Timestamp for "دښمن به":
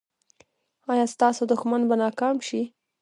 1.51-1.95